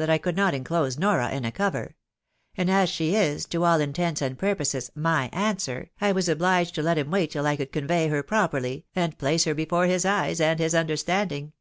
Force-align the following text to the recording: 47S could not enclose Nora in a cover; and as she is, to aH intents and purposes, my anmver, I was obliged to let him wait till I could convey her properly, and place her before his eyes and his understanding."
47S 0.00 0.22
could 0.22 0.36
not 0.36 0.54
enclose 0.54 0.98
Nora 0.98 1.28
in 1.30 1.44
a 1.44 1.52
cover; 1.52 1.94
and 2.56 2.70
as 2.70 2.88
she 2.88 3.14
is, 3.14 3.44
to 3.44 3.66
aH 3.66 3.80
intents 3.80 4.22
and 4.22 4.38
purposes, 4.38 4.90
my 4.94 5.28
anmver, 5.30 5.90
I 6.00 6.10
was 6.12 6.26
obliged 6.26 6.74
to 6.76 6.82
let 6.82 6.96
him 6.96 7.10
wait 7.10 7.32
till 7.32 7.46
I 7.46 7.54
could 7.56 7.70
convey 7.70 8.08
her 8.08 8.22
properly, 8.22 8.86
and 8.96 9.18
place 9.18 9.44
her 9.44 9.54
before 9.54 9.84
his 9.84 10.06
eyes 10.06 10.40
and 10.40 10.58
his 10.58 10.74
understanding." 10.74 11.52